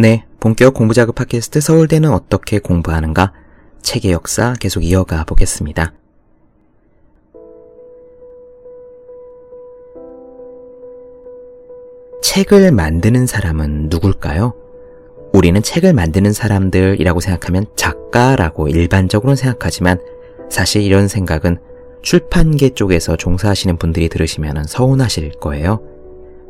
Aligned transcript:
네, 0.00 0.24
본격 0.40 0.72
공부자극 0.72 1.14
팟캐스트 1.14 1.60
서울대는 1.60 2.10
어떻게 2.10 2.58
공부하는가? 2.58 3.34
책의 3.82 4.12
역사 4.12 4.54
계속 4.58 4.82
이어가 4.82 5.24
보겠습니다. 5.24 5.92
책을 12.22 12.72
만드는 12.72 13.26
사람은 13.26 13.88
누굴까요? 13.90 14.54
우리는 15.34 15.60
책을 15.60 15.92
만드는 15.92 16.32
사람들이라고 16.32 17.20
생각하면 17.20 17.66
작가라고 17.76 18.68
일반적으로 18.68 19.34
생각하지만 19.34 20.00
사실 20.48 20.80
이런 20.80 21.08
생각은 21.08 21.58
출판계 22.00 22.70
쪽에서 22.70 23.16
종사하시는 23.16 23.76
분들이 23.76 24.08
들으시면 24.08 24.64
서운하실 24.64 25.32
거예요. 25.40 25.82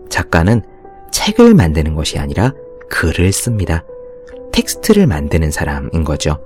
작가는 0.09 0.63
책을 1.11 1.55
만드는 1.55 1.97
것이 1.97 2.17
아니라 2.21 2.55
글을 2.91 3.33
씁니다. 3.33 3.85
텍스트를 4.53 5.07
만드는 5.07 5.51
사람인 5.51 6.05
거죠. 6.05 6.39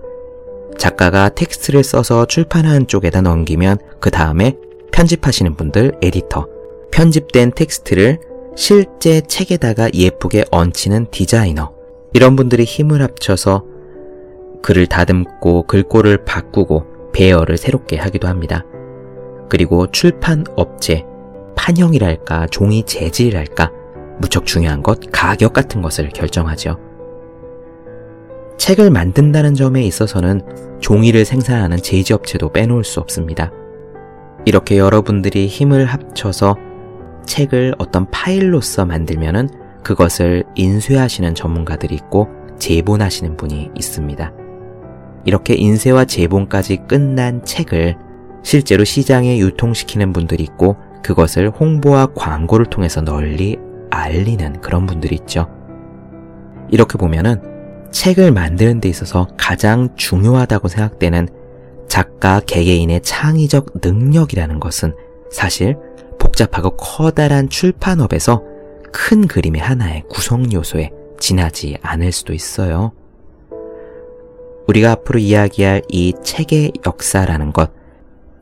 작가가 0.79 1.29
텍스트를 1.29 1.83
써서 1.83 2.27
출판하는 2.27 2.87
쪽에다 2.87 3.23
넘기면 3.23 3.79
그 4.01 4.11
다음에 4.11 4.57
편집하시는 4.93 5.57
분들, 5.57 5.99
에디터, 6.03 6.47
편집된 6.93 7.53
텍스트를 7.53 8.21
실제 8.57 9.21
책에다가 9.21 9.91
예쁘게 9.93 10.45
얹히는 10.53 11.11
디자이너, 11.11 11.73
이런 12.13 12.37
분들이 12.37 12.63
힘을 12.63 13.03
합쳐서 13.03 13.65
글을 14.63 14.87
다듬고 14.87 15.67
글꼴을 15.67 16.25
바꾸고 16.25 17.11
배열을 17.13 17.57
새롭게 17.57 17.97
하기도 17.97 18.29
합니다. 18.29 18.65
그리고 19.49 19.91
출판 19.91 20.45
업체, 20.57 21.05
판형이랄까, 21.57 22.47
종이 22.49 22.85
재질이랄까, 22.85 23.73
무척 24.19 24.47
중요한 24.47 24.83
것, 24.83 25.01
가격 25.13 25.53
같은 25.53 25.83
것을 25.83 26.09
결정하죠. 26.11 26.79
책을 28.59 28.91
만든다는 28.91 29.55
점에 29.55 29.83
있어서는 29.83 30.41
종이를 30.81 31.25
생산하는 31.25 31.79
제지업체도 31.79 32.53
빼놓을 32.53 32.85
수 32.85 33.01
없습니다. 33.01 33.51
이렇게 34.45 34.79
여러분들이 34.79 35.47
힘을 35.47 35.87
합쳐서 35.87 36.57
책을 37.27 37.75
어떤 37.79 38.11
파일로서 38.11 38.85
만들면은 38.85 39.49
그것을 39.83 40.45
인쇄하시는 40.55 41.35
전문가들이 41.35 41.95
있고 41.95 42.29
재본하시는 42.59 43.37
분이 43.37 43.71
있습니다. 43.75 44.33
이렇게 45.25 45.55
인쇄와 45.55 46.05
재본까지 46.05 46.85
끝난 46.89 47.45
책을 47.45 47.97
실제로 48.43 48.85
시장에 48.85 49.39
유통시키는 49.39 50.13
분들이 50.13 50.43
있고 50.45 50.77
그것을 51.03 51.51
홍보와 51.51 52.09
광고를 52.15 52.67
통해서 52.67 53.01
널리 53.01 53.59
알리는 53.95 54.61
그런 54.61 54.87
분들이 54.87 55.17
있죠. 55.17 55.49
이렇게 56.71 56.99
보면은 56.99 57.41
책을 57.91 58.33
만드는 58.33 58.81
데 58.81 58.89
있어서 58.89 59.29
가장 59.37 59.95
중요하다고 59.97 60.69
생각되는 60.69 61.29
작가 61.89 62.41
개개인의 62.41 63.03
창의적 63.03 63.75
능력이라는 63.83 64.59
것은 64.59 64.95
사실 65.31 65.77
복잡하고 66.19 66.77
커다란 66.77 67.49
출판업에서 67.49 68.43
큰 68.93 69.27
그림의 69.27 69.61
하나의 69.61 70.05
구성 70.09 70.53
요소에 70.53 70.91
지나지 71.19 71.77
않을 71.83 72.11
수도 72.11 72.33
있어요. 72.33 72.93
우리가 74.67 74.93
앞으로 74.93 75.19
이야기할 75.19 75.83
이 75.89 76.15
책의 76.23 76.73
역사라는 76.87 77.53
것, 77.53 77.71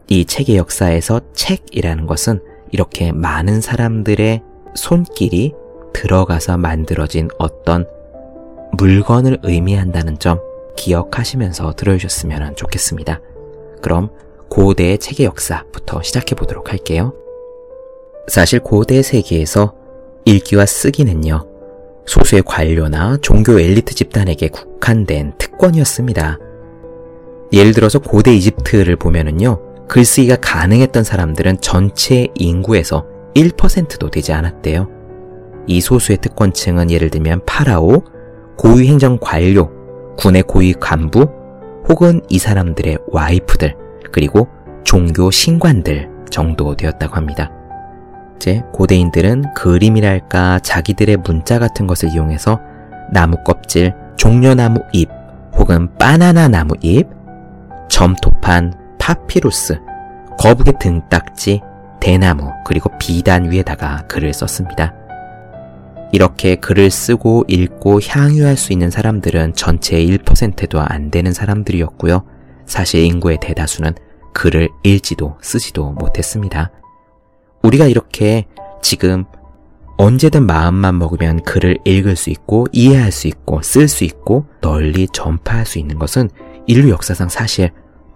이 0.09 0.25
책의 0.25 0.57
역사에서 0.57 1.21
책이라는 1.35 2.07
것은 2.07 2.41
이렇게 2.71 3.13
많은 3.13 3.61
사람들의 3.61 4.43
손길이 4.75 5.55
들어가서 5.93 6.57
만들어진 6.57 7.29
어떤 7.39 7.87
물건을 8.73 9.39
의미한다는 9.43 10.19
점 10.19 10.41
기억하시면서 10.77 11.75
들어주셨으면 11.75 12.57
좋겠습니다. 12.57 13.21
그럼 13.83 14.11
고대의 14.49 14.99
책의 14.99 15.27
역사부터 15.27 16.03
시작해 16.03 16.35
보도록 16.35 16.73
할게요. 16.73 17.15
사실 18.29 18.61
고대 18.61 19.03
세계에서 19.03 19.75
읽기와 20.25 20.67
쓰기는요, 20.67 21.47
소수의 22.07 22.43
관료나 22.45 23.19
종교 23.23 23.59
엘리트 23.59 23.95
집단에게 23.95 24.49
국한된 24.49 25.35
특권이었습니다. 25.39 26.39
예를 27.53 27.73
들어서 27.75 27.99
고대 27.99 28.35
이집트를 28.35 28.97
보면은요, 28.97 29.87
글쓰기가 29.89 30.37
가능했던 30.37 31.05
사람들은 31.05 31.61
전체 31.61 32.29
인구에서 32.35 33.07
1%도 33.35 34.11
되지 34.11 34.33
않았대요. 34.33 34.89
이 35.67 35.81
소수의 35.81 36.19
특권층은 36.19 36.91
예를 36.91 37.11
들면 37.11 37.43
파라오, 37.47 38.03
고위 38.57 38.89
행정 38.89 39.19
관료, 39.21 39.71
군의 40.17 40.43
고위 40.43 40.75
간부, 40.75 41.29
혹은 41.89 42.21
이 42.29 42.39
사람들의 42.39 42.99
와이프들, 43.09 43.77
그리고 44.13 44.49
종교 44.85 45.31
신관들 45.31 46.11
정도 46.31 46.77
되었다고 46.77 47.15
합니다. 47.15 47.51
이제 48.37 48.63
고대인들은 48.73 49.55
그림이랄까 49.55 50.59
자기들의 50.61 51.19
문자 51.19 51.59
같은 51.59 51.87
것을 51.87 52.11
이용해서 52.11 52.61
나무 53.13 53.37
껍질, 53.45 53.95
종려나무 54.17 54.81
잎, 54.93 55.09
혹은 55.57 55.95
바나나 55.97 56.49
나무 56.49 56.75
잎, 56.81 57.07
점토판, 57.89 58.75
파피루스, 58.99 59.81
거북의 60.39 60.75
등딱지, 60.81 61.61
대나무, 62.03 62.51
그리고 62.65 62.91
비단 62.99 63.53
위에다가 63.53 64.09
글을 64.09 64.35
썼습니다. 64.35 64.93
이렇게 66.13 66.57
글을 66.57 66.91
쓰고 66.91 67.45
읽고 67.47 68.01
향유할 68.03 68.57
수 68.57 68.73
있는 68.73 68.91
사람들은 68.91 69.55
전체의 69.55 70.19
1%도 70.19 70.81
안 70.81 71.13
되는 71.13 71.33
사람들이었고요. 71.33 72.25
사실 72.67 73.05
인구의 73.05 73.39
대다수는 73.41 73.95
글을 74.35 74.69
읽지도 74.83 75.37
쓰지도 75.41 75.93
못했습니다. 75.93 76.73
우리가 77.63 77.87
이렇게 77.87 78.47
지금 78.83 79.25
언제든 79.97 80.45
마음만 80.45 80.99
먹으면 80.99 81.45
글을 81.45 81.79
읽을 81.85 82.17
수 82.17 82.31
있고 82.31 82.67
이해할 82.73 83.13
수 83.13 83.29
있고 83.29 83.63
쓸 83.63 83.87
수 83.87 84.03
있고 84.03 84.47
널리 84.61 85.07
전파할 85.13 85.67
수 85.67 85.79
있는 85.79 86.01
것은 86.01 86.31
인류 86.67 86.91
역사상 86.91 87.29
사실 87.29 87.71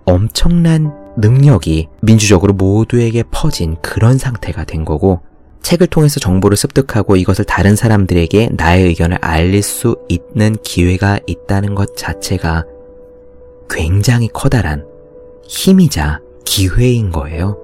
엄청난 0.05 1.06
능력이 1.17 1.89
민주적으로 2.03 2.53
모두에게 2.53 3.23
퍼진 3.31 3.77
그런 3.83 4.19
상태가 4.19 4.65
된 4.65 4.85
거고 4.85 5.21
책을 5.63 5.89
통해서 5.89 6.21
정보를 6.21 6.57
습득하고 6.57 7.17
이것을 7.17 7.45
다른 7.45 7.75
사람들에게 7.75 8.51
나의 8.53 8.85
의견을 8.85 9.19
알릴 9.21 9.63
수 9.63 9.97
있는 10.09 10.55
기회가 10.63 11.19
있다는 11.27 11.75
것 11.75 11.97
자체가 11.97 12.65
굉장히 13.69 14.29
커다란 14.33 14.87
힘이자 15.49 16.21
기회인 16.45 17.11
거예요. 17.11 17.59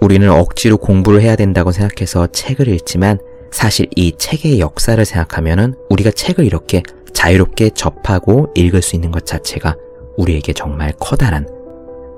우리는 0.00 0.28
억지로 0.30 0.76
공부를 0.76 1.22
해야 1.22 1.36
된다고 1.36 1.70
생각해서 1.70 2.26
책을 2.26 2.68
읽지만 2.68 3.18
사실 3.52 3.86
이 3.94 4.12
책의 4.18 4.58
역사를 4.58 5.02
생각하면 5.04 5.76
우리가 5.90 6.10
책을 6.10 6.44
이렇게 6.44 6.82
자유롭게 7.12 7.70
접하고 7.70 8.52
읽을 8.56 8.82
수 8.82 8.96
있는 8.96 9.12
것 9.12 9.24
자체가 9.24 9.76
우리에게 10.16 10.52
정말 10.52 10.92
커다란 10.98 11.46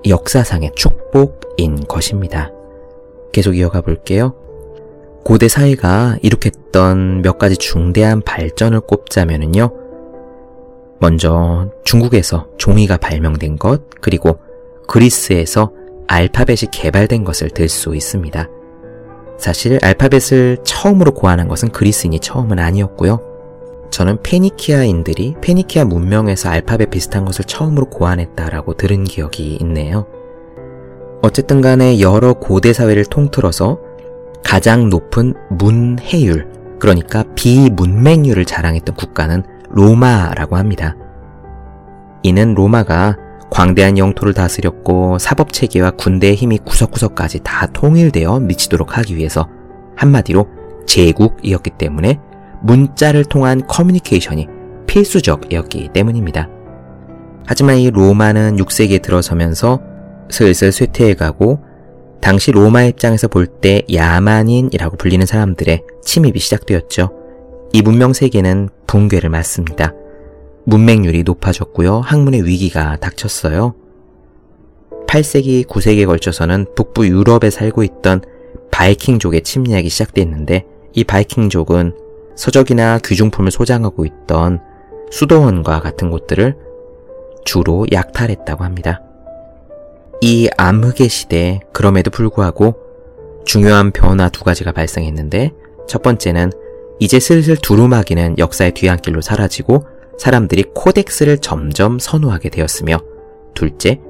역사상의 0.07 0.73
축복인 0.75 1.84
것입니다. 1.87 2.51
계속 3.33 3.57
이어가 3.57 3.81
볼게요. 3.81 4.34
고대 5.25 5.49
사회가 5.49 6.19
이룩했던 6.22 7.22
몇 7.22 7.39
가지 7.39 7.57
중대한 7.57 8.22
발전을 8.22 8.81
꼽자면요. 8.81 9.71
먼저 10.98 11.71
중국에서 11.84 12.48
종이가 12.59 12.97
발명된 12.97 13.59
것, 13.59 13.83
그리고 14.01 14.39
그리스에서 14.87 15.72
알파벳이 16.07 16.71
개발된 16.72 17.25
것을 17.25 17.51
들 17.51 17.69
수 17.69 17.95
있습니다. 17.95 18.49
사실 19.39 19.78
알파벳을 19.83 20.59
처음으로 20.65 21.13
고안한 21.13 21.49
것은 21.49 21.71
그리스인이 21.71 22.21
처음은 22.21 22.59
아니었고요. 22.59 23.35
저는 23.91 24.22
페니키아인들이 24.22 25.36
페니키아 25.41 25.84
문명에서 25.84 26.48
알파벳 26.48 26.91
비슷한 26.91 27.24
것을 27.24 27.44
처음으로 27.44 27.86
고안했다라고 27.86 28.74
들은 28.74 29.04
기억이 29.04 29.56
있네요. 29.60 30.06
어쨌든 31.22 31.60
간에 31.60 32.00
여러 32.00 32.34
고대 32.34 32.72
사회를 32.72 33.04
통틀어서 33.06 33.80
가장 34.44 34.88
높은 34.91 35.34
문해율, 35.50 36.48
그러니까 36.78 37.24
비문맹률을 37.34 38.44
자랑했던 38.44 38.94
국가는 38.94 39.42
로마라고 39.71 40.56
합니다. 40.56 40.94
이는 42.22 42.54
로마가 42.54 43.16
광대한 43.50 43.98
영토를 43.98 44.34
다스렸고 44.34 45.18
사법 45.18 45.53
체계와 45.53 45.92
군대의 45.92 46.34
힘이 46.34 46.59
구석구석까지 46.59 47.41
다 47.42 47.66
통일되어 47.66 48.41
미치도록 48.41 48.98
하기 48.98 49.16
위해서 49.16 49.48
한마디로 49.97 50.47
제국이었기 50.86 51.71
때문에 51.71 52.21
문자를 52.62 53.24
통한 53.24 53.66
커뮤니케이션이 53.66 54.47
필수적이었기 54.86 55.91
때문입니다. 55.92 56.48
하지만 57.47 57.76
이 57.76 57.91
로마는 57.91 58.56
6세기에 58.56 59.03
들어서면서 59.03 59.80
슬슬 60.30 60.72
쇠퇴해가고 60.72 61.60
당시 62.20 62.50
로마 62.50 62.82
입장에서 62.82 63.28
볼 63.28 63.47
때 63.47 63.82
야만인이라고 63.92 64.97
불리는 64.97 65.24
사람들의 65.26 65.82
침입이 66.03 66.41
시작되었죠. 66.41 67.10
이 67.72 67.82
문명 67.82 68.12
세계는 68.12 68.68
붕괴를 68.86 69.30
맞습니다. 69.30 69.92
문맹률이 70.64 71.22
높아졌고요. 71.22 72.00
학문의 72.00 72.44
위기가 72.44 72.97
닥쳤어요. 72.97 73.74
8세기, 75.06 75.66
9세기에 75.66 76.06
걸쳐서는 76.06 76.66
북부 76.74 77.06
유럽에 77.06 77.50
살고 77.50 77.84
있던 77.84 78.22
바이킹족의 78.72 79.42
침략이 79.42 79.88
시작됐는데 79.88 80.64
이 80.94 81.04
바이킹족은 81.04 81.92
서적이나 82.36 82.98
귀중품을 83.04 83.50
소장하고 83.50 84.04
있던 84.04 84.60
수도원과 85.10 85.80
같은 85.80 86.10
곳들을 86.10 86.56
주로 87.44 87.86
약탈했다고 87.91 88.65
합니다. 88.65 89.00
이 90.21 90.48
암흑의 90.56 91.09
시대에 91.09 91.60
그럼에도 91.72 92.10
불구하고 92.10 92.74
중요한 93.44 93.92
변화 93.92 94.28
두 94.28 94.44
가지가 94.44 94.72
발생했는데 94.72 95.53
첫 95.86 96.03
번째는 96.03 96.50
이제 96.98 97.21
슬슬 97.21 97.56
두루마기는 97.56 98.39
역사의 98.39 98.72
뒤안길로 98.72 99.21
사라지고 99.21 99.86
사람들이 100.18 100.65
코덱스를 100.74 101.39
점점 101.39 101.98
선호하게 101.98 102.48
되었으며 102.48 102.98
둘째, 103.54 104.00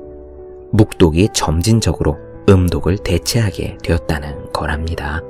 묵독이 0.73 1.31
점진적으로 1.33 2.19
음독을 2.49 2.99
대체하게 2.99 3.79
되었다는 3.83 4.53
거랍니다. 4.53 5.23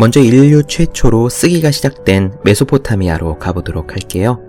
먼저 0.00 0.18
인류 0.18 0.62
최초로 0.62 1.28
쓰기가 1.28 1.70
시작된 1.70 2.32
메소포타미아로 2.42 3.38
가보도록 3.38 3.92
할게요. 3.92 4.40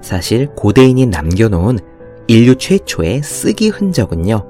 사실 0.00 0.46
고대인이 0.54 1.04
남겨놓은 1.04 1.80
인류 2.28 2.56
최초의 2.56 3.22
쓰기 3.22 3.68
흔적은요, 3.68 4.42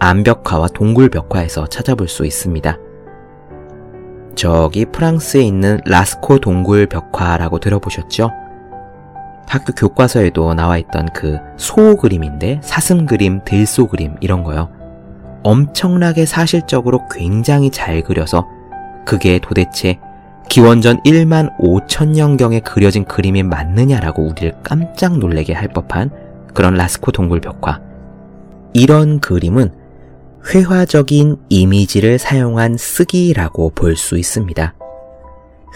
암벽화와 0.00 0.66
동굴벽화에서 0.74 1.68
찾아볼 1.68 2.08
수 2.08 2.26
있습니다. 2.26 2.76
저기 4.34 4.84
프랑스에 4.84 5.42
있는 5.42 5.78
라스코 5.86 6.40
동굴 6.40 6.88
벽화라고 6.88 7.60
들어보셨죠? 7.60 8.32
학교 9.46 9.72
교과서에도 9.74 10.54
나와 10.54 10.78
있던 10.78 11.08
그 11.14 11.38
소 11.56 11.96
그림인데 11.96 12.60
사슴 12.64 13.06
그림, 13.06 13.42
들소 13.44 13.86
그림 13.86 14.16
이런 14.20 14.42
거요. 14.42 14.70
엄청나게 15.44 16.26
사실적으로 16.26 17.06
굉장히 17.08 17.70
잘 17.70 18.02
그려서 18.02 18.57
그게 19.08 19.38
도대체 19.38 19.98
기원전 20.50 21.02
1만 21.02 21.56
5천 21.58 22.08
년경에 22.08 22.60
그려진 22.60 23.06
그림이 23.06 23.42
맞느냐라고 23.42 24.22
우리를 24.22 24.56
깜짝 24.62 25.18
놀래게 25.18 25.54
할 25.54 25.68
법한 25.68 26.10
그런 26.52 26.74
라스코 26.74 27.10
동굴 27.10 27.40
벽화. 27.40 27.80
이런 28.74 29.18
그림은 29.20 29.72
회화적인 30.46 31.38
이미지를 31.48 32.18
사용한 32.18 32.76
쓰기라고 32.76 33.70
볼 33.70 33.96
수 33.96 34.18
있습니다. 34.18 34.74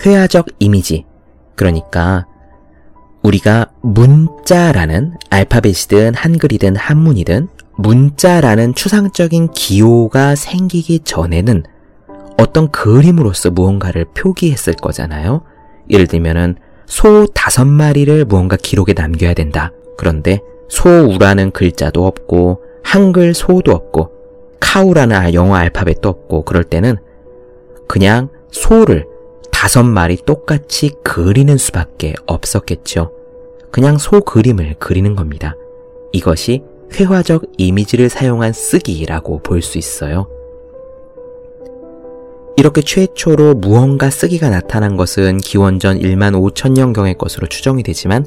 회화적 0.05 0.49
이미지. 0.59 1.07
그러니까 1.55 2.27
우리가 3.23 3.71
문자라는 3.81 5.15
알파벳이든 5.31 6.17
한글이든 6.17 6.77
한문이든 6.77 7.49
문자라는 7.77 8.75
추상적인 8.75 9.53
기호가 9.53 10.35
생기기 10.35 11.01
전에는 11.01 11.63
어떤 12.39 12.71
그림으로서 12.71 13.51
무언가를 13.51 14.07
표기했을 14.15 14.75
거잖아요. 14.75 15.43
예를 15.91 16.07
들면은 16.07 16.57
소 16.87 17.27
다섯 17.27 17.65
마리를 17.67 18.25
무언가 18.25 18.57
기록에 18.57 18.93
남겨야 18.93 19.35
된다. 19.35 19.73
그런데 19.97 20.41
소우라는 20.69 21.51
글자도 21.53 22.07
없고 22.07 22.63
한글 22.83 23.35
소도 23.35 23.73
없고 23.73 24.11
카우라는 24.61 25.35
영어 25.35 25.55
알파벳도 25.57 26.09
없고 26.09 26.45
그럴 26.45 26.65
때는 26.65 26.97
그냥 27.89 28.29
소를 28.51 29.07
다섯 29.51 29.83
마리 29.85 30.17
똑같이 30.17 30.93
그리는 31.05 31.57
수밖에 31.57 32.15
없었겠죠. 32.27 33.13
그냥 33.71 33.99
소 33.99 34.21
그림을 34.21 34.77
그리는 34.79 35.15
겁니다. 35.15 35.55
이것이 36.13 36.63
회화적 36.93 37.45
이미지를 37.57 38.09
사용한 38.09 38.53
쓰기라고 38.53 39.43
볼 39.43 39.63
수 39.63 39.79
있어요. 39.79 40.29
이렇게 42.57 42.83
최초로 42.83 43.55
무언가 43.55 44.11
쓰기가 44.11 44.51
나타난 44.51 44.97
것은 44.97 45.39
기원전 45.39 45.99
1만 45.99 46.33
5천년경의 46.53 47.17
것으로 47.17 47.47
추정이 47.47 47.83
되지만 47.83 48.27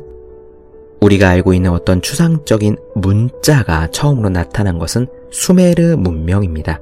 우리가 1.01 1.29
알고 1.29 1.53
있는 1.53 1.71
어떤 1.71 2.01
추상적인 2.01 2.77
문자가 2.95 3.87
처음으로 3.91 4.29
나타난 4.29 4.79
것은 4.79 5.07
수메르 5.31 5.95
문명입니다. 5.97 6.79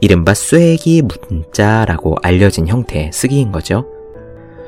이른바 0.00 0.32
쇠기 0.32 1.02
문자라고 1.02 2.16
알려진 2.22 2.66
형태의 2.66 3.10
쓰기인 3.12 3.52
거죠. 3.52 3.86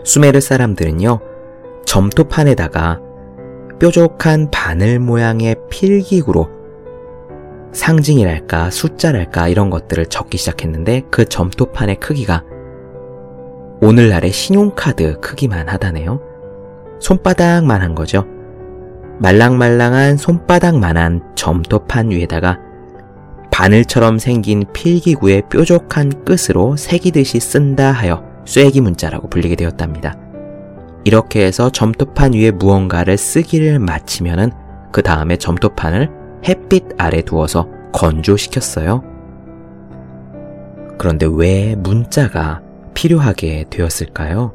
수메르 0.04 0.40
사람들은요, 0.40 1.20
점토판에다가 1.86 3.00
뾰족한 3.80 4.50
바늘 4.50 4.98
모양의 4.98 5.56
필기구로 5.70 6.48
상징이랄까 7.72 8.70
숫자랄까 8.70 9.48
이런 9.48 9.70
것들을 9.70 10.06
적기 10.06 10.38
시작했는데 10.38 11.02
그 11.10 11.24
점토판의 11.24 11.96
크기가 11.96 12.44
오늘날의 13.80 14.30
신용카드 14.30 15.20
크기만 15.20 15.68
하다네요. 15.68 16.20
손바닥만 17.00 17.82
한 17.82 17.94
거죠. 17.94 18.24
말랑말랑한 19.18 20.16
손바닥만한 20.16 21.34
점토판 21.34 22.10
위에다가 22.10 22.58
바늘처럼 23.50 24.18
생긴 24.18 24.64
필기구의 24.72 25.42
뾰족한 25.50 26.24
끝으로 26.24 26.76
새기듯이 26.76 27.40
쓴다 27.40 27.92
하여 27.92 28.24
쇠기 28.46 28.80
문자라고 28.80 29.28
불리게 29.28 29.56
되었답니다. 29.56 30.16
이렇게 31.04 31.44
해서 31.44 31.70
점토판 31.70 32.34
위에 32.34 32.50
무언가를 32.52 33.16
쓰기를 33.16 33.78
마치면은 33.78 34.52
그 34.92 35.02
다음에 35.02 35.36
점토판을 35.36 36.21
햇빛 36.44 36.84
아래 36.98 37.22
두어서 37.22 37.68
건조시켰어요. 37.92 39.02
그런데 40.98 41.26
왜 41.30 41.74
문자가 41.76 42.62
필요하게 42.94 43.66
되었을까요? 43.70 44.52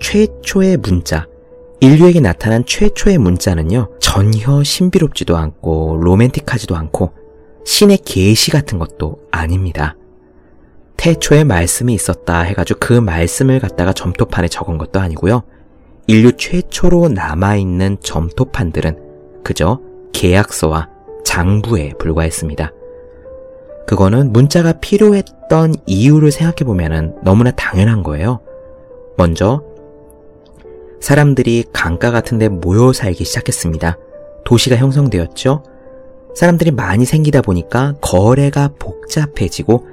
최초의 0.00 0.78
문자, 0.78 1.26
인류에게 1.80 2.20
나타난 2.20 2.64
최초의 2.66 3.18
문자는요, 3.18 3.90
전혀 4.00 4.62
신비롭지도 4.62 5.36
않고 5.36 5.98
로맨틱하지도 6.00 6.76
않고 6.76 7.12
신의 7.64 7.98
계시 7.98 8.50
같은 8.50 8.78
것도 8.78 9.20
아닙니다. 9.30 9.96
태초에 10.96 11.44
말씀이 11.44 11.92
있었다 11.92 12.40
해가지고 12.40 12.80
그 12.80 12.92
말씀을 12.92 13.60
갖다가 13.60 13.92
점토판에 13.92 14.48
적은 14.48 14.78
것도 14.78 15.00
아니고요. 15.00 15.42
인류 16.06 16.32
최초로 16.36 17.08
남아있는 17.08 17.98
점토판들은 18.00 19.42
그저 19.42 19.80
계약서와 20.14 20.88
장부에 21.24 21.92
불과했습니다. 21.98 22.72
그거는 23.86 24.32
문자가 24.32 24.72
필요했던 24.72 25.74
이유를 25.84 26.30
생각해보면 26.30 27.18
너무나 27.22 27.50
당연한 27.50 28.02
거예요. 28.02 28.40
먼저, 29.18 29.62
사람들이 31.00 31.64
강가 31.72 32.10
같은 32.10 32.38
데 32.38 32.48
모여 32.48 32.94
살기 32.94 33.24
시작했습니다. 33.24 33.98
도시가 34.44 34.76
형성되었죠? 34.76 35.62
사람들이 36.34 36.70
많이 36.70 37.04
생기다 37.04 37.42
보니까 37.42 37.94
거래가 38.00 38.70
복잡해지고 38.78 39.86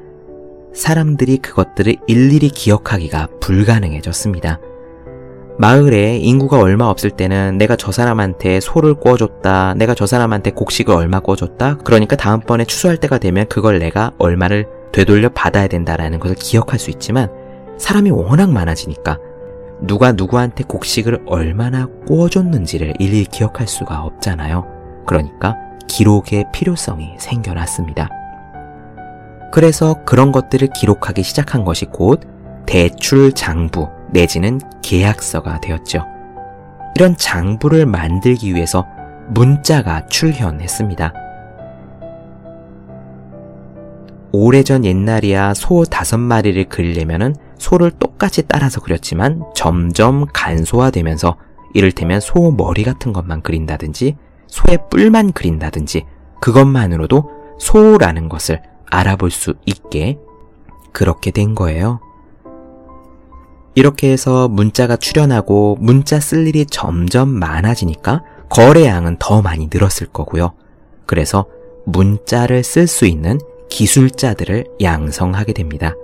사람들이 0.74 1.38
그것들을 1.40 1.98
일일이 2.08 2.50
기억하기가 2.50 3.28
불가능해졌습니다. 3.42 4.60
마을에 5.62 6.18
인구가 6.18 6.58
얼마 6.58 6.86
없을 6.86 7.12
때는 7.12 7.60
내가 7.60 7.76
저 7.76 7.92
사람한테 7.92 8.60
소를 8.60 8.96
구워줬다, 8.96 9.76
내가 9.76 9.94
저 9.94 10.08
사람한테 10.08 10.50
곡식을 10.50 10.92
얼마 10.92 11.20
구워줬다, 11.20 11.78
그러니까 11.84 12.16
다음번에 12.16 12.66
추수할 12.66 12.98
때가 12.98 13.20
되면 13.20 13.48
그걸 13.48 13.78
내가 13.78 14.12
얼마를 14.18 14.66
되돌려 14.92 15.30
받아야 15.30 15.68
된다라는 15.68 16.20
것을 16.20 16.36
기억할 16.36 16.80
수 16.80 16.90
있지만 16.90 17.30
사람이 17.78 18.10
워낙 18.10 18.50
많아지니까 18.50 19.20
누가 19.82 20.14
누구한테 20.14 20.64
곡식을 20.64 21.26
얼마나 21.28 21.86
구워줬는지를 22.08 22.96
일일이 22.98 23.26
기억할 23.26 23.68
수가 23.68 24.02
없잖아요. 24.02 24.66
그러니까 25.06 25.58
기록의 25.88 26.46
필요성이 26.52 27.14
생겨났습니다. 27.20 28.10
그래서 29.52 30.04
그런 30.06 30.32
것들을 30.32 30.70
기록하기 30.76 31.22
시작한 31.22 31.64
것이 31.64 31.86
곧 31.86 32.22
대출 32.66 33.32
장부 33.34 34.01
내지는 34.12 34.60
계약서가 34.82 35.62
되었죠. 35.62 36.06
이런 36.96 37.16
장부를 37.16 37.86
만들기 37.86 38.54
위해서 38.54 38.86
문자가 39.30 40.06
출현했습니다. 40.08 41.14
오래전 44.34 44.86
옛날이야 44.86 45.54
소 45.54 45.84
다섯 45.84 46.18
마리를 46.18 46.64
그리려면은 46.70 47.36
소를 47.58 47.92
똑같이 47.92 48.44
따라서 48.48 48.80
그렸지만 48.82 49.44
점점 49.54 50.26
간소화되면서 50.34 51.36
이를테면 51.74 52.20
소 52.20 52.52
머리 52.52 52.84
같은 52.84 53.14
것만 53.14 53.42
그린다든지 53.42 54.16
소의 54.48 54.80
뿔만 54.90 55.34
그린다든지 55.34 56.06
그것만으로도 56.42 57.30
소라는 57.60 58.30
것을 58.30 58.62
알아볼 58.90 59.32
수 59.32 59.54
있게 59.66 60.18
그렇게 60.92 61.32
된 61.32 61.56
거예요. 61.56 62.00
이렇게 63.76 64.12
해서 64.12 64.48
문자가 64.48 64.98
출현하고 64.98 65.78
문자 65.80 66.20
쓸 66.20 66.48
일이 66.48 66.66
점점 66.66 67.30
많아지니까 67.30 68.24
거래량은 68.50 69.18
더 69.20 69.42
많이 69.42 69.70
늘었을 69.72 70.08
거고요. 70.08 70.54
그래서 71.06 71.46
문자를 71.86 72.64
쓸 72.64 72.88
수 72.88 73.06
있는 73.06 73.40
기술자들을 73.70 74.66
양성하게 74.82 75.54
됩니다. 75.54 75.96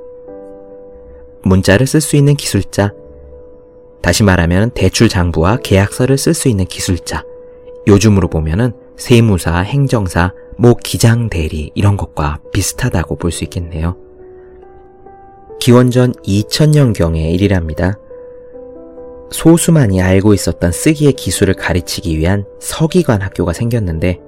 문자를 1.44 1.86
쓸 1.88 2.02
수 2.02 2.16
있는 2.16 2.36
기술자, 2.36 2.94
다시 4.02 4.24
말하면 4.24 4.72
대출 4.72 5.10
장부와 5.10 5.58
계약서를 5.64 6.18
쓸 6.18 6.34
수 6.34 6.48
있는 6.48 6.66
기술자, 6.66 7.24
요즘으로 7.88 8.30
보면은 8.30 8.74
세무사, 8.98 9.60
행정사, 9.60 10.34
뭐 10.58 10.76
기장 10.82 11.30
대리 11.30 11.72
이런 11.76 11.98
것과 11.98 12.40
비슷하다고 12.54 13.18
볼 13.18 13.32
수 13.32 13.44
있겠네요. 13.44 13.96
기원전 15.60 16.14
2000년경의 16.14 17.34
일이랍니다. 17.34 17.98
소수만이 19.32 20.02
알고 20.02 20.34
있었던 20.34 20.72
쓰기의 20.72 21.14
기술을 21.14 21.54
가르치기 21.54 22.18
위한 22.18 22.46
서기관 22.60 23.22
학교가 23.22 23.54
생겼는데 23.54 24.20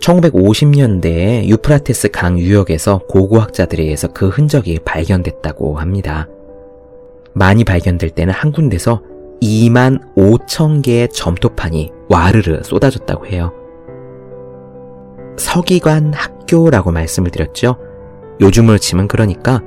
1950년대에 0.00 1.46
유프라테스 1.46 2.10
강 2.10 2.38
유역에서 2.38 3.00
고고학자들에 3.08 3.82
의해서 3.82 4.08
그 4.08 4.28
흔적이 4.28 4.78
발견됐다고 4.84 5.78
합니다. 5.78 6.28
많이 7.32 7.64
발견될 7.64 8.10
때는 8.10 8.32
한 8.32 8.52
군데서 8.52 9.02
2만 9.42 10.14
5천 10.14 10.82
개의 10.82 11.08
점토판이 11.08 11.90
와르르 12.08 12.62
쏟아졌다고 12.62 13.26
해요. 13.26 13.52
서기관 15.36 16.12
학교라고 16.12 16.92
말씀을 16.92 17.30
드렸죠. 17.30 17.76
요즘으로 18.40 18.78
치면 18.78 19.08
그러니까 19.08 19.60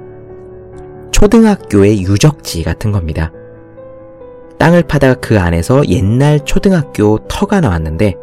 초등학교의 1.17 2.03
유적지 2.03 2.61
같은 2.61 2.91
겁니다. 2.91 3.31
땅을 4.59 4.83
파다가 4.83 5.15
그 5.15 5.39
안에서 5.39 5.87
옛날 5.87 6.39
초등학교 6.45 7.17
터가 7.27 7.59
나왔는데 7.59 8.13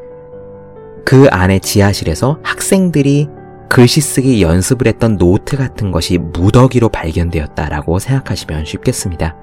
그 1.04 1.26
안에 1.28 1.58
지하실에서 1.58 2.38
학생들이 2.44 3.26
글씨 3.68 4.00
쓰기 4.00 4.42
연습을 4.42 4.86
했던 4.86 5.18
노트 5.18 5.56
같은 5.56 5.90
것이 5.90 6.18
무더기로 6.18 6.88
발견되었다라고 6.90 7.98
생각하시면 7.98 8.64
쉽겠습니다. 8.64 9.34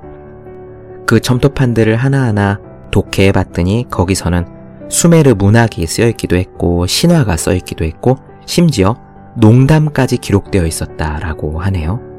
그 1.05 1.19
점토판들을 1.19 1.97
하나하나 1.97 2.61
독해해 2.89 3.33
봤더니 3.33 3.87
거기서는 3.89 4.45
수메르 4.87 5.33
문학이 5.33 5.85
쓰여 5.87 6.07
있기도 6.07 6.37
했고 6.37 6.87
신화가 6.87 7.35
써 7.35 7.53
있기도 7.55 7.83
했고 7.83 8.15
심지어 8.45 8.95
농담까지 9.35 10.19
기록되어 10.19 10.65
있었다라고 10.65 11.59
하네요. 11.59 12.10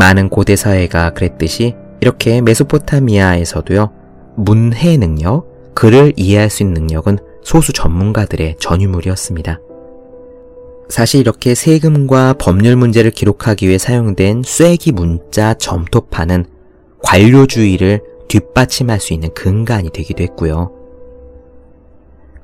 많은 0.00 0.30
고대 0.30 0.56
사회가 0.56 1.10
그랬듯이 1.10 1.74
이렇게 2.00 2.40
메소포타미아에서도요, 2.40 3.90
문해 4.36 4.96
능력, 4.96 5.74
글을 5.74 6.14
이해할 6.16 6.48
수 6.48 6.62
있는 6.62 6.80
능력은 6.80 7.18
소수 7.42 7.74
전문가들의 7.74 8.56
전유물이었습니다. 8.58 9.60
사실 10.88 11.20
이렇게 11.20 11.54
세금과 11.54 12.36
법률 12.38 12.76
문제를 12.76 13.10
기록하기 13.10 13.68
위해 13.68 13.76
사용된 13.76 14.42
쐐기 14.42 14.92
문자 14.92 15.52
점토판은 15.52 16.46
관료주의를 17.02 18.00
뒷받침할 18.28 19.00
수 19.00 19.12
있는 19.12 19.28
근간이 19.34 19.90
되기도 19.90 20.22
했고요. 20.22 20.72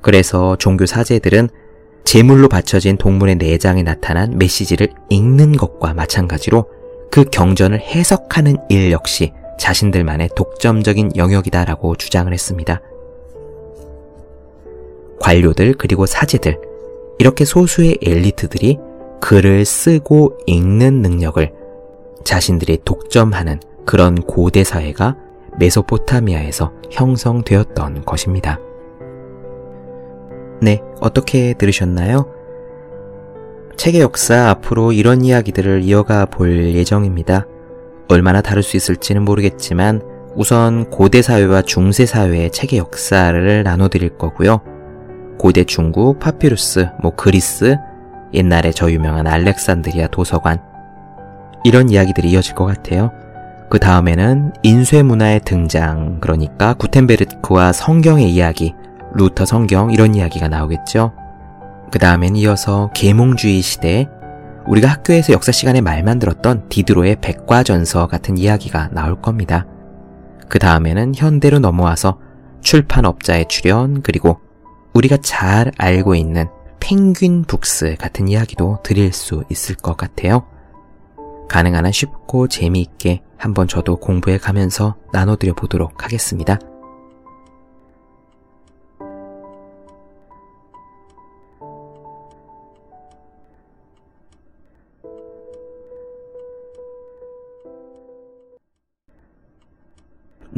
그래서 0.01 0.55
종교 0.57 0.85
사제들은 0.85 1.49
제물로 2.05 2.49
바쳐진 2.49 2.97
동물의 2.97 3.37
내장에 3.37 3.81
나타난 3.81 4.37
메시지를 4.37 4.89
읽는 5.09 5.53
것과 5.53 5.95
마찬가지로 5.95 6.76
그 7.11 7.23
경전을 7.23 7.79
해석하는 7.79 8.57
일 8.69 8.91
역시 8.91 9.33
자신들만의 9.59 10.29
독점적인 10.35 11.15
영역이다라고 11.15 11.95
주장을 11.95 12.31
했습니다. 12.31 12.81
관료들 15.19 15.73
그리고 15.73 16.05
사제들 16.05 16.59
이렇게 17.19 17.43
소수의 17.43 17.97
엘리트들이 18.01 18.77
글을 19.19 19.65
쓰고 19.65 20.37
읽는 20.45 21.01
능력을 21.01 21.51
자신들이 22.23 22.79
독점하는 22.85 23.59
그런 23.85 24.15
고대 24.15 24.63
사회가 24.63 25.15
메소포타미아에서 25.57 26.71
형성되었던 26.91 28.05
것입니다. 28.05 28.59
네, 30.61 30.81
어떻게 30.99 31.53
들으셨나요? 31.53 32.36
책의 33.77 34.01
역사 34.01 34.49
앞으로 34.49 34.91
이런 34.91 35.23
이야기들을 35.23 35.83
이어가 35.83 36.25
볼 36.25 36.73
예정입니다. 36.73 37.45
얼마나 38.09 38.41
다룰 38.41 38.63
수 38.63 38.75
있을지는 38.75 39.23
모르겠지만 39.23 40.01
우선 40.35 40.89
고대 40.89 41.21
사회와 41.21 41.61
중세 41.61 42.05
사회의 42.05 42.51
책의 42.51 42.79
역사를 42.79 43.63
나눠드릴 43.63 44.17
거고요. 44.17 44.61
고대 45.37 45.63
중국, 45.63 46.19
파피루스, 46.19 46.89
뭐 47.01 47.15
그리스, 47.15 47.77
옛날에 48.33 48.71
저 48.71 48.91
유명한 48.91 49.27
알렉산드리아 49.27 50.07
도서관 50.07 50.59
이런 51.63 51.89
이야기들이 51.89 52.31
이어질 52.31 52.55
것 52.55 52.65
같아요. 52.65 53.11
그 53.69 53.79
다음에는 53.79 54.53
인쇄 54.63 55.03
문화의 55.03 55.41
등장, 55.41 56.19
그러니까 56.19 56.73
구텐베르크와 56.73 57.73
성경의 57.73 58.33
이야기, 58.33 58.73
루터 59.13 59.45
성경 59.45 59.91
이런 59.91 60.15
이야기가 60.15 60.47
나오겠죠. 60.47 61.11
그 61.91 61.99
다음엔 61.99 62.35
이어서 62.35 62.91
계몽주의 62.93 63.61
시대에 63.61 64.07
우리가 64.67 64.89
학교에서 64.89 65.33
역사 65.33 65.51
시간에 65.51 65.81
말만 65.81 66.19
들었던 66.19 66.67
디드로의 66.67 67.17
백과전서 67.21 68.07
같은 68.07 68.37
이야기가 68.37 68.89
나올 68.91 69.21
겁니다. 69.21 69.65
그 70.49 70.59
다음에는 70.59 71.13
현대로 71.15 71.59
넘어와서 71.59 72.19
출판업자의 72.61 73.47
출현 73.47 74.01
그리고 74.01 74.39
우리가 74.93 75.17
잘 75.17 75.71
알고 75.77 76.15
있는 76.15 76.47
펭귄 76.79 77.43
북스 77.43 77.95
같은 77.99 78.27
이야기도 78.27 78.79
드릴 78.83 79.13
수 79.13 79.43
있을 79.49 79.75
것 79.75 79.95
같아요. 79.95 80.45
가능한 81.47 81.85
한 81.85 81.91
쉽고 81.91 82.47
재미있게 82.47 83.21
한번 83.37 83.67
저도 83.67 83.97
공부해 83.97 84.37
가면서 84.37 84.95
나눠드려 85.13 85.53
보도록 85.53 86.03
하겠습니다. 86.03 86.59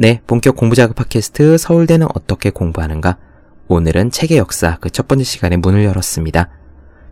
네, 0.02 0.22
본격 0.26 0.56
공부자극 0.56 0.96
팟캐스트 0.96 1.58
서울대는 1.58 2.06
어떻게 2.14 2.48
공부하는가? 2.48 3.18
오늘은 3.68 4.10
책의 4.10 4.38
역사 4.38 4.78
그 4.78 4.88
첫 4.88 5.06
번째 5.06 5.24
시간에 5.24 5.58
문을 5.58 5.84
열었습니다. 5.84 6.48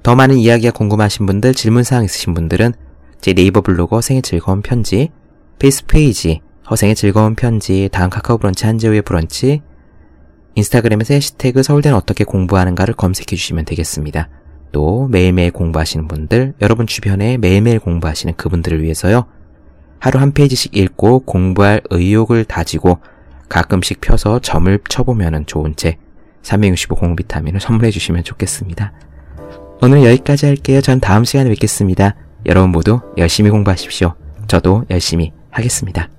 더 0.03 0.15
많은 0.15 0.39
이야기가 0.39 0.73
궁금하신 0.73 1.27
분들, 1.27 1.53
질문사항 1.53 2.07
있으신 2.07 2.33
분들은 2.33 2.73
제 3.21 3.35
네이버 3.35 3.61
블로그 3.61 4.01
허생의 4.01 4.23
즐거운 4.23 4.63
편지, 4.63 5.11
페이스 5.59 5.85
페이지 5.85 6.41
허생의 6.71 6.95
즐거운 6.95 7.35
편지, 7.35 7.91
다음 7.93 8.09
카카오 8.09 8.39
브런치 8.39 8.65
한재우의 8.65 9.03
브런치, 9.03 9.61
인스타그램에서 10.55 11.13
해시태그 11.13 11.63
서울대는 11.63 11.95
어떻게 11.95 12.25
공부하는가를 12.25 12.95
검색해 12.95 13.37
주시면 13.37 13.67
되겠습니다. 13.67 14.31
또 14.73 15.09
매일매일 15.09 15.51
공부하시는 15.51 16.09
분들, 16.09 16.55
여러분 16.63 16.87
주변에 16.87 17.37
매일매일 17.37 17.81
공부하시는 17.81 18.35
그분들을 18.37 18.83
위해서요. 18.83 19.27
하루 19.99 20.19
한 20.21 20.33
페이지씩 20.33 20.77
읽고 20.77 21.21
공부할 21.21 21.83
의욕을 21.91 22.45
다지고 22.45 22.99
가끔씩 23.49 24.01
펴서 24.01 24.39
점을 24.41 24.79
쳐보면 24.89 25.47
좋은 25.47 25.75
책 25.77 25.99
365 26.43 26.97
공비타민을 26.97 27.61
선물해 27.61 27.91
주시면 27.91 28.25
좋겠습니다. 28.25 28.93
오늘 29.81 30.05
여기까지 30.05 30.47
할게요. 30.47 30.81
전 30.81 31.01
다음 31.01 31.25
시간에 31.25 31.49
뵙겠습니다. 31.51 32.17
여러분 32.47 32.71
모두 32.71 33.01
열심히 33.17 33.51
공부하십시오. 33.51 34.15
저도 34.47 34.85
열심히 34.91 35.33
하겠습니다. 35.51 36.18